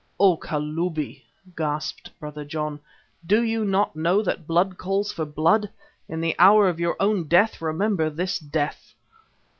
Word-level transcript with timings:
"O 0.19 0.35
Kalubi!" 0.35 1.21
gasped 1.55 2.09
Brother 2.19 2.43
John, 2.43 2.79
"do 3.27 3.43
you 3.43 3.63
not 3.63 3.95
know 3.95 4.23
that 4.23 4.47
blood 4.47 4.75
calls 4.79 5.11
for 5.11 5.25
blood? 5.25 5.69
In 6.09 6.19
the 6.21 6.35
hour 6.39 6.67
of 6.67 6.79
your 6.79 6.95
own 6.99 7.25
death 7.27 7.61
remember 7.61 8.09
this 8.09 8.39
death." 8.39 8.95